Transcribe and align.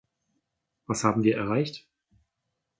Was 0.87 1.03
haben 1.03 1.21
wir 1.23 1.37
erreicht? 1.37 1.87